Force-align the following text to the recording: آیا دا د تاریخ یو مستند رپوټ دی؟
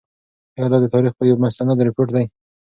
آیا 0.55 0.67
دا 0.71 0.77
د 0.81 0.85
تاریخ 0.93 1.13
یو 1.29 1.41
مستند 1.43 1.79
رپوټ 1.87 2.07
دی؟ 2.15 2.25